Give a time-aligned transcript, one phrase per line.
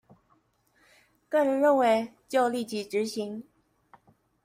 [1.29, 3.43] 個人認為就立即執行